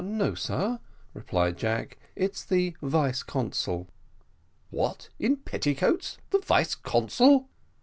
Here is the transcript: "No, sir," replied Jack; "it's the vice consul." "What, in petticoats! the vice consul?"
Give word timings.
"No, 0.03 0.33
sir," 0.33 0.79
replied 1.13 1.57
Jack; 1.59 1.99
"it's 2.15 2.43
the 2.43 2.75
vice 2.81 3.21
consul." 3.21 3.87
"What, 4.71 5.09
in 5.19 5.37
petticoats! 5.37 6.17
the 6.31 6.39
vice 6.39 6.73
consul?" 6.73 7.47